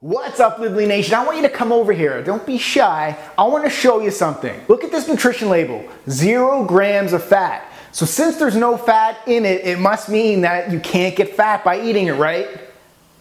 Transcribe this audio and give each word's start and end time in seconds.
What's 0.00 0.38
up, 0.38 0.60
Live 0.60 0.74
Lean 0.74 0.90
Nation? 0.90 1.14
I 1.14 1.24
want 1.24 1.38
you 1.38 1.42
to 1.42 1.48
come 1.48 1.72
over 1.72 1.92
here. 1.92 2.22
Don't 2.22 2.46
be 2.46 2.56
shy. 2.56 3.18
I 3.36 3.42
want 3.48 3.64
to 3.64 3.70
show 3.70 4.00
you 4.00 4.12
something. 4.12 4.60
Look 4.68 4.84
at 4.84 4.92
this 4.92 5.08
nutrition 5.08 5.48
label 5.48 5.84
zero 6.08 6.64
grams 6.64 7.12
of 7.12 7.24
fat. 7.24 7.68
So, 7.90 8.06
since 8.06 8.36
there's 8.36 8.54
no 8.54 8.76
fat 8.76 9.18
in 9.26 9.44
it, 9.44 9.64
it 9.64 9.80
must 9.80 10.08
mean 10.08 10.42
that 10.42 10.70
you 10.70 10.78
can't 10.78 11.16
get 11.16 11.34
fat 11.34 11.64
by 11.64 11.80
eating 11.80 12.06
it, 12.06 12.12
right? 12.12 12.46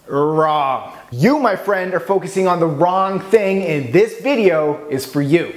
Wrong. 0.05 0.95
You, 1.09 1.39
my 1.39 1.55
friend, 1.55 1.95
are 1.95 1.99
focusing 1.99 2.47
on 2.47 2.59
the 2.59 2.67
wrong 2.67 3.21
thing, 3.21 3.63
and 3.63 3.91
this 3.91 4.21
video 4.21 4.87
is 4.89 5.03
for 5.03 5.23
you. 5.23 5.55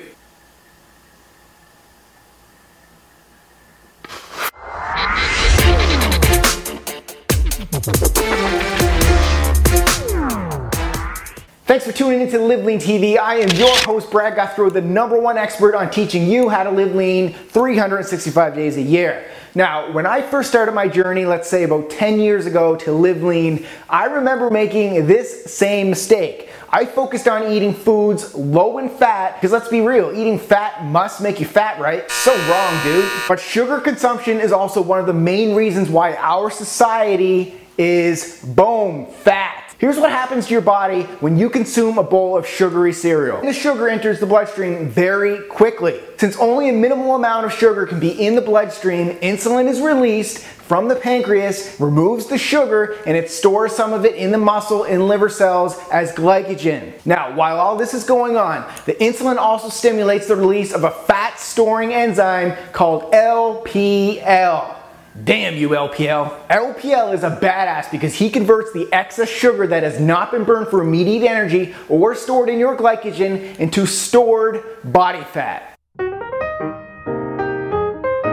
Thanks 11.71 11.87
for 11.87 11.93
tuning 11.93 12.21
into 12.21 12.37
Live 12.41 12.65
Lean 12.65 12.81
TV. 12.81 13.17
I 13.17 13.37
am 13.37 13.49
your 13.51 13.73
host, 13.85 14.11
Brad 14.11 14.37
Gouthro, 14.37 14.73
the 14.73 14.81
number 14.81 15.21
one 15.21 15.39
expert 15.39 15.77
on 15.77 15.89
teaching 15.89 16.27
you 16.27 16.49
how 16.49 16.65
to 16.65 16.71
live 16.73 16.97
lean 16.97 17.33
365 17.33 18.57
days 18.57 18.77
a 18.77 18.83
year. 18.83 19.31
Now, 19.55 19.93
when 19.93 20.05
I 20.05 20.21
first 20.21 20.49
started 20.49 20.73
my 20.73 20.89
journey, 20.89 21.25
let's 21.27 21.49
say 21.49 21.63
about 21.63 21.89
10 21.89 22.19
years 22.19 22.45
ago 22.45 22.75
to 22.75 22.91
live 22.91 23.23
lean, 23.23 23.67
I 23.89 24.07
remember 24.07 24.51
making 24.51 25.07
this 25.07 25.45
same 25.45 25.91
mistake. 25.91 26.49
I 26.71 26.85
focused 26.87 27.29
on 27.29 27.53
eating 27.53 27.73
foods 27.73 28.35
low 28.35 28.79
in 28.79 28.89
fat, 28.89 29.37
because 29.37 29.53
let's 29.53 29.69
be 29.69 29.81
real, 29.81 30.11
eating 30.11 30.41
fat 30.41 30.85
must 30.85 31.21
make 31.21 31.39
you 31.39 31.47
fat, 31.47 31.79
right? 31.79 32.11
So 32.11 32.33
wrong, 32.51 32.83
dude. 32.83 33.09
But 33.29 33.39
sugar 33.39 33.79
consumption 33.79 34.41
is 34.41 34.51
also 34.51 34.83
one 34.83 34.99
of 34.99 35.07
the 35.07 35.15
main 35.15 35.55
reasons 35.55 35.89
why 35.89 36.17
our 36.17 36.51
society 36.51 37.61
is 37.79 38.45
boom, 38.45 39.07
fat. 39.07 39.70
Here's 39.81 39.97
what 39.97 40.11
happens 40.11 40.47
to 40.49 40.53
your 40.53 40.61
body 40.61 41.05
when 41.21 41.39
you 41.39 41.49
consume 41.49 41.97
a 41.97 42.03
bowl 42.03 42.37
of 42.37 42.47
sugary 42.47 42.93
cereal. 42.93 43.41
The 43.41 43.55
sugar 43.55 43.89
enters 43.89 44.21
the 44.21 44.27
bloodstream 44.27 44.91
very 44.91 45.43
quickly. 45.49 45.99
Since 46.19 46.37
only 46.37 46.69
a 46.69 46.73
minimal 46.75 47.15
amount 47.15 47.47
of 47.47 47.53
sugar 47.55 47.87
can 47.87 47.99
be 47.99 48.11
in 48.11 48.35
the 48.35 48.43
bloodstream, 48.43 49.15
insulin 49.21 49.69
is 49.69 49.81
released 49.81 50.41
from 50.41 50.89
the 50.89 50.97
pancreas, 50.97 51.81
removes 51.81 52.27
the 52.27 52.37
sugar, 52.37 52.99
and 53.07 53.17
it 53.17 53.31
stores 53.31 53.73
some 53.73 53.95
of 53.95 54.05
it 54.05 54.17
in 54.17 54.33
the 54.33 54.39
muscle 54.39 54.85
and 54.85 55.09
liver 55.09 55.31
cells 55.31 55.79
as 55.91 56.13
glycogen. 56.13 56.93
Now, 57.07 57.35
while 57.35 57.59
all 57.59 57.77
this 57.77 57.95
is 57.95 58.05
going 58.05 58.37
on, 58.37 58.71
the 58.85 58.93
insulin 58.97 59.39
also 59.39 59.71
stimulates 59.71 60.27
the 60.27 60.37
release 60.37 60.75
of 60.75 60.85
a 60.85 60.91
fat 60.91 61.41
storing 61.41 61.95
enzyme 61.95 62.55
called 62.73 63.11
LPL. 63.15 64.80
Damn 65.25 65.57
you, 65.57 65.71
LPL. 65.71 66.47
LPL 66.49 67.13
is 67.13 67.25
a 67.25 67.31
badass 67.31 67.91
because 67.91 68.15
he 68.15 68.31
converts 68.31 68.73
the 68.73 68.89
excess 68.93 69.29
sugar 69.29 69.67
that 69.67 69.83
has 69.83 69.99
not 69.99 70.31
been 70.31 70.45
burned 70.45 70.69
for 70.69 70.81
immediate 70.83 71.29
energy 71.29 71.75
or 71.89 72.15
stored 72.15 72.49
in 72.49 72.61
your 72.61 72.77
glycogen 72.77 73.57
into 73.59 73.87
stored 73.87 74.63
body 74.85 75.25
fat. 75.25 75.77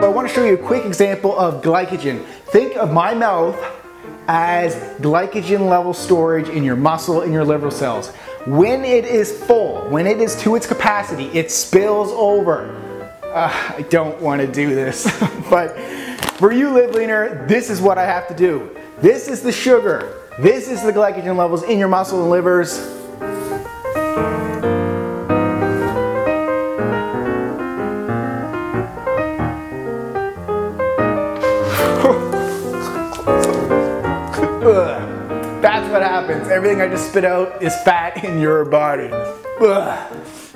I 0.06 0.08
want 0.08 0.28
to 0.28 0.34
show 0.34 0.46
you 0.46 0.54
a 0.54 0.58
quick 0.58 0.86
example 0.86 1.38
of 1.38 1.64
glycogen. 1.64 2.24
Think 2.52 2.78
of 2.78 2.94
my 2.94 3.16
mouth 3.16 3.60
as 4.28 4.76
glycogen 5.00 5.68
level 5.68 5.94
storage 5.96 6.48
in 6.48 6.64
your 6.64 6.76
muscle 6.76 7.24
in 7.24 7.34
your 7.34 7.44
liver 7.44 7.72
cells. 7.72 8.10
When 8.46 8.86
it 8.86 9.06
is 9.06 9.44
full, 9.46 9.90
when 9.90 10.06
it 10.06 10.22
is 10.22 10.36
to 10.42 10.56
its 10.56 10.68
capacity, 10.68 11.26
it 11.34 11.50
spills 11.50 12.12
over. 12.12 12.76
Uh, 13.24 13.74
I 13.78 13.82
don't 13.90 14.22
want 14.22 14.42
to 14.42 14.48
do 14.48 14.76
this, 14.76 15.06
but 15.50 15.76
for 16.38 16.52
you 16.52 16.70
live 16.70 16.92
leaner, 16.92 17.48
this 17.48 17.70
is 17.70 17.82
what 17.82 17.98
I 17.98 18.06
have 18.06 18.28
to 18.28 18.36
do. 18.36 18.76
This 19.00 19.28
is 19.28 19.42
the 19.42 19.52
sugar. 19.52 20.22
This 20.40 20.68
is 20.68 20.84
the 20.84 20.94
glycogen 20.94 21.36
levels 21.36 21.64
in 21.64 21.80
your 21.80 21.88
muscle 21.88 22.22
and 22.22 22.30
livers. 22.30 22.78
That's 35.60 35.92
what 35.92 36.04
happens. 36.04 36.50
Everything 36.50 36.82
I 36.82 36.88
just 36.88 37.10
spit 37.10 37.26
out 37.26 37.64
is 37.64 37.74
fat 37.82 38.24
in 38.24 38.40
your 38.40 38.64
body. 38.64 39.10
Ugh. 39.12 40.47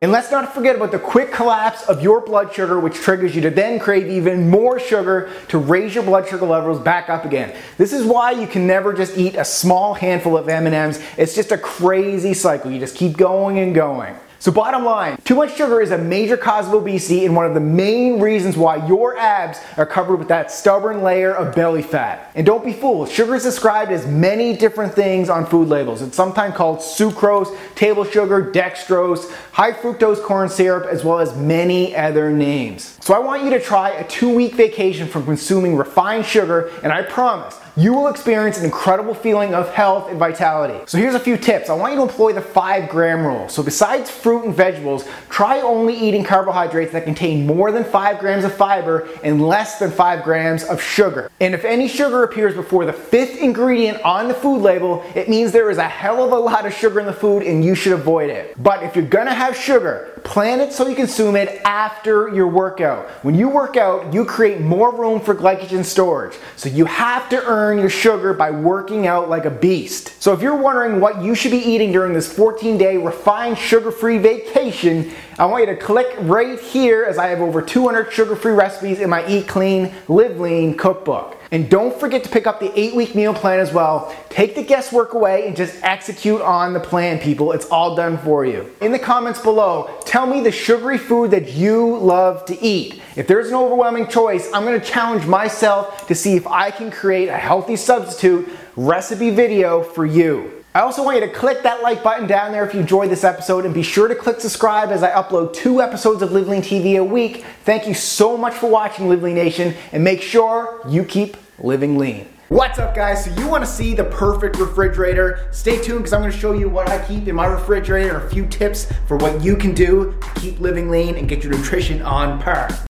And 0.00 0.12
let's 0.12 0.30
not 0.30 0.54
forget 0.54 0.76
about 0.76 0.92
the 0.92 0.98
quick 0.98 1.32
collapse 1.32 1.82
of 1.88 2.02
your 2.02 2.20
blood 2.20 2.54
sugar, 2.54 2.78
which 2.78 2.94
triggers 2.94 3.34
you 3.34 3.42
to 3.42 3.50
then 3.50 3.80
crave 3.80 4.06
even 4.06 4.48
more 4.48 4.78
sugar 4.78 5.28
to 5.48 5.58
raise 5.58 5.92
your 5.92 6.04
blood 6.04 6.28
sugar 6.28 6.46
levels 6.46 6.78
back 6.78 7.08
up 7.08 7.24
again. 7.24 7.56
This 7.78 7.92
is 7.92 8.06
why 8.06 8.30
you 8.30 8.46
can 8.46 8.64
never 8.64 8.92
just 8.92 9.18
eat 9.18 9.34
a 9.34 9.44
small 9.44 9.94
handful 9.94 10.38
of 10.38 10.48
M&Ms. 10.48 11.02
It's 11.16 11.34
just 11.34 11.50
a 11.50 11.58
crazy 11.58 12.32
cycle. 12.32 12.70
You 12.70 12.78
just 12.78 12.94
keep 12.94 13.16
going 13.16 13.58
and 13.58 13.74
going. 13.74 14.14
So 14.40 14.52
bottom 14.52 14.84
line, 14.84 15.16
too 15.24 15.34
much 15.34 15.56
sugar 15.56 15.80
is 15.80 15.90
a 15.90 15.98
major 15.98 16.36
cause 16.36 16.68
of 16.68 16.74
obesity 16.74 17.26
and 17.26 17.34
one 17.34 17.44
of 17.44 17.54
the 17.54 17.60
main 17.60 18.20
reasons 18.20 18.56
why 18.56 18.86
your 18.86 19.18
abs 19.18 19.58
are 19.76 19.84
covered 19.84 20.16
with 20.16 20.28
that 20.28 20.52
stubborn 20.52 21.02
layer 21.02 21.34
of 21.34 21.56
belly 21.56 21.82
fat. 21.82 22.30
And 22.36 22.46
don't 22.46 22.64
be 22.64 22.72
fooled, 22.72 23.08
sugar 23.08 23.34
is 23.34 23.42
described 23.42 23.90
as 23.90 24.06
many 24.06 24.56
different 24.56 24.94
things 24.94 25.28
on 25.28 25.44
food 25.44 25.66
labels. 25.66 26.02
It's 26.02 26.16
sometimes 26.16 26.54
called 26.54 26.78
sucrose, 26.78 27.56
table 27.74 28.04
sugar, 28.04 28.52
dextrose, 28.52 29.28
high 29.50 29.72
fructose 29.72 30.22
corn 30.22 30.48
syrup, 30.48 30.86
as 30.86 31.04
well 31.04 31.18
as 31.18 31.36
many 31.36 31.96
other 31.96 32.30
names. 32.30 32.96
So 33.00 33.14
I 33.14 33.18
want 33.18 33.42
you 33.42 33.50
to 33.50 33.60
try 33.60 33.90
a 33.90 34.06
two 34.06 34.32
week 34.32 34.54
vacation 34.54 35.08
from 35.08 35.24
consuming 35.24 35.76
refined 35.76 36.26
sugar 36.26 36.70
and 36.84 36.92
I 36.92 37.02
promise 37.02 37.58
you 37.78 37.94
will 37.94 38.08
experience 38.08 38.58
an 38.58 38.64
incredible 38.64 39.14
feeling 39.14 39.54
of 39.54 39.72
health 39.72 40.10
and 40.10 40.18
vitality. 40.18 40.82
So 40.86 40.98
here's 40.98 41.14
a 41.14 41.20
few 41.20 41.36
tips. 41.36 41.70
I 41.70 41.74
want 41.74 41.92
you 41.92 41.98
to 41.98 42.02
employ 42.02 42.32
the 42.32 42.40
five 42.40 42.88
gram 42.88 43.24
rule. 43.24 43.48
So 43.48 43.62
besides 43.62 44.10
fruit 44.10 44.44
and 44.44 44.52
vegetables, 44.52 45.04
try 45.28 45.60
only 45.60 45.94
eating 45.94 46.24
carbohydrates 46.24 46.90
that 46.90 47.04
contain 47.04 47.46
more 47.46 47.70
than 47.70 47.84
five 47.84 48.18
grams 48.18 48.42
of 48.42 48.52
fiber 48.52 49.08
and 49.22 49.46
less 49.46 49.78
than 49.78 49.92
five 49.92 50.24
grams 50.24 50.64
of 50.64 50.82
sugar. 50.82 51.30
And 51.38 51.54
if 51.54 51.64
any 51.64 51.86
sugar 51.86 52.24
appears 52.24 52.56
before 52.56 52.84
the 52.84 52.92
fifth 52.92 53.38
ingredient 53.38 54.02
on 54.02 54.26
the 54.26 54.34
food 54.34 54.60
label, 54.60 55.04
it 55.14 55.28
means 55.28 55.52
there 55.52 55.70
is 55.70 55.78
a 55.78 55.88
hell 55.88 56.24
of 56.24 56.32
a 56.32 56.38
lot 56.38 56.66
of 56.66 56.74
sugar 56.74 56.98
in 56.98 57.06
the 57.06 57.12
food 57.12 57.44
and 57.44 57.64
you 57.64 57.76
should 57.76 57.92
avoid 57.92 58.28
it. 58.28 58.60
But 58.60 58.82
if 58.82 58.96
you're 58.96 59.06
gonna 59.06 59.32
have 59.32 59.56
sugar, 59.56 60.20
plan 60.24 60.60
it 60.60 60.72
so 60.72 60.88
you 60.88 60.96
consume 60.96 61.36
it 61.36 61.60
after 61.64 62.28
your 62.34 62.48
workout. 62.48 63.08
When 63.22 63.36
you 63.36 63.48
work 63.48 63.76
out, 63.76 64.12
you 64.12 64.24
create 64.24 64.60
more 64.60 64.92
room 64.92 65.20
for 65.20 65.32
glycogen 65.32 65.84
storage. 65.84 66.36
So 66.56 66.68
you 66.68 66.84
have 66.86 67.28
to 67.28 67.44
earn 67.44 67.67
your 67.76 67.90
sugar 67.90 68.32
by 68.32 68.52
working 68.52 69.08
out 69.08 69.28
like 69.28 69.44
a 69.44 69.50
beast. 69.50 70.22
So 70.22 70.32
if 70.32 70.40
you're 70.40 70.56
wondering 70.56 71.00
what 71.00 71.20
you 71.20 71.34
should 71.34 71.50
be 71.50 71.58
eating 71.58 71.90
during 71.90 72.12
this 72.12 72.32
14 72.32 72.78
day 72.78 72.96
refined 72.96 73.58
sugar 73.58 73.90
free 73.90 74.18
vacation, 74.18 75.10
I 75.38 75.46
want 75.46 75.66
you 75.66 75.74
to 75.74 75.76
click 75.76 76.06
right 76.20 76.58
here 76.60 77.04
as 77.04 77.18
I 77.18 77.26
have 77.26 77.40
over 77.40 77.60
200 77.60 78.12
sugar 78.12 78.36
free 78.36 78.52
recipes 78.52 79.00
in 79.00 79.10
my 79.10 79.26
Eat 79.28 79.48
Clean, 79.48 79.92
Live 80.06 80.38
Lean 80.38 80.76
cookbook. 80.76 81.37
And 81.50 81.70
don't 81.70 81.98
forget 81.98 82.24
to 82.24 82.30
pick 82.30 82.46
up 82.46 82.60
the 82.60 82.78
eight 82.78 82.94
week 82.94 83.14
meal 83.14 83.32
plan 83.32 83.58
as 83.58 83.72
well. 83.72 84.14
Take 84.28 84.54
the 84.54 84.62
guesswork 84.62 85.14
away 85.14 85.46
and 85.46 85.56
just 85.56 85.82
execute 85.82 86.40
on 86.42 86.74
the 86.74 86.80
plan, 86.80 87.18
people. 87.18 87.52
It's 87.52 87.66
all 87.66 87.94
done 87.94 88.18
for 88.18 88.44
you. 88.44 88.70
In 88.80 88.92
the 88.92 88.98
comments 88.98 89.40
below, 89.40 89.98
tell 90.04 90.26
me 90.26 90.40
the 90.40 90.52
sugary 90.52 90.98
food 90.98 91.30
that 91.30 91.52
you 91.52 91.96
love 91.96 92.44
to 92.46 92.62
eat. 92.62 93.00
If 93.16 93.26
there's 93.26 93.48
an 93.48 93.54
overwhelming 93.54 94.08
choice, 94.08 94.50
I'm 94.52 94.64
gonna 94.64 94.78
challenge 94.78 95.26
myself 95.26 96.06
to 96.08 96.14
see 96.14 96.36
if 96.36 96.46
I 96.46 96.70
can 96.70 96.90
create 96.90 97.28
a 97.28 97.36
healthy 97.36 97.76
substitute 97.76 98.48
recipe 98.76 99.30
video 99.30 99.82
for 99.82 100.04
you. 100.04 100.57
I 100.74 100.80
also 100.80 101.02
want 101.02 101.18
you 101.18 101.26
to 101.26 101.32
click 101.32 101.62
that 101.62 101.82
like 101.82 102.02
button 102.02 102.26
down 102.26 102.52
there 102.52 102.64
if 102.66 102.74
you 102.74 102.80
enjoyed 102.80 103.10
this 103.10 103.24
episode 103.24 103.64
and 103.64 103.72
be 103.72 103.82
sure 103.82 104.06
to 104.06 104.14
click 104.14 104.38
subscribe 104.38 104.90
as 104.90 105.02
I 105.02 105.10
upload 105.10 105.54
two 105.54 105.80
episodes 105.80 106.20
of 106.20 106.30
Live 106.32 106.46
Lean 106.46 106.60
TV 106.60 106.98
a 106.98 107.04
week. 107.04 107.44
Thank 107.64 107.88
you 107.88 107.94
so 107.94 108.36
much 108.36 108.52
for 108.52 108.68
watching 108.68 109.08
Live 109.08 109.22
Lean 109.22 109.34
Nation 109.34 109.74
and 109.92 110.04
make 110.04 110.20
sure 110.20 110.82
you 110.86 111.04
keep 111.04 111.38
living 111.58 111.96
lean. 111.96 112.28
What's 112.48 112.78
up 112.78 112.94
guys? 112.94 113.24
So 113.24 113.30
you 113.40 113.48
want 113.48 113.64
to 113.64 113.70
see 113.70 113.94
the 113.94 114.04
perfect 114.04 114.56
refrigerator? 114.56 115.48
Stay 115.52 115.80
tuned 115.82 116.00
because 116.00 116.12
I'm 116.12 116.20
going 116.20 116.32
to 116.32 116.38
show 116.38 116.52
you 116.52 116.68
what 116.68 116.88
I 116.90 117.02
keep 117.06 117.28
in 117.28 117.34
my 117.34 117.46
refrigerator 117.46 118.16
and 118.16 118.24
a 118.24 118.30
few 118.30 118.46
tips 118.46 118.92
for 119.06 119.16
what 119.16 119.42
you 119.42 119.56
can 119.56 119.74
do 119.74 120.18
to 120.20 120.40
keep 120.40 120.60
living 120.60 120.90
lean 120.90 121.16
and 121.16 121.28
get 121.28 121.42
your 121.42 121.52
nutrition 121.52 122.02
on 122.02 122.40
par. 122.40 122.68